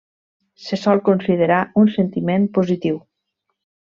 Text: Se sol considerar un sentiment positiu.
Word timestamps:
Se 0.67 0.79
sol 0.85 1.01
considerar 1.09 1.59
un 1.83 1.91
sentiment 1.99 2.49
positiu. 2.59 2.97